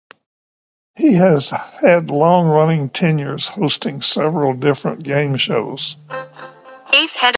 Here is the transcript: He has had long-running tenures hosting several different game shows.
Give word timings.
He 0.95 1.13
has 1.13 1.51
had 1.51 2.09
long-running 2.09 2.89
tenures 2.89 3.47
hosting 3.47 4.01
several 4.01 4.53
different 4.55 5.03
game 5.03 5.35
shows. 5.35 5.95